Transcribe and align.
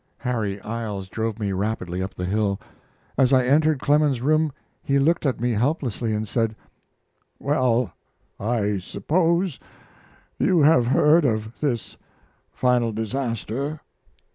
Harry 0.17 0.59
Iles 0.61 1.09
drove 1.09 1.37
me 1.39 1.51
rapidly 1.51 2.01
up 2.01 2.15
the 2.15 2.25
hill. 2.25 2.59
As 3.19 3.31
I 3.31 3.45
entered 3.45 3.79
Clemens's 3.79 4.19
room 4.19 4.51
he 4.81 4.97
looked 4.97 5.27
at 5.27 5.39
me 5.39 5.51
helplessly 5.51 6.11
and 6.11 6.27
said: 6.27 6.55
"Well, 7.37 7.93
I 8.39 8.79
suppose 8.79 9.59
you 10.39 10.61
have 10.63 10.87
heard 10.87 11.23
of 11.23 11.51
this 11.61 11.97
final 12.51 12.91
disaster." 12.91 13.79